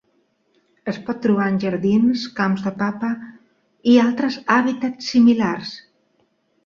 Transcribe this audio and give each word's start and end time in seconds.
Es 0.91 0.95
pot 1.09 1.19
trobar 1.25 1.49
en 1.51 1.59
jardins, 1.63 2.23
camps 2.39 2.65
de 2.69 2.73
papa 2.81 3.11
i 3.93 3.97
altres 4.07 4.39
hàbitats 4.57 5.15
similars. 5.15 5.79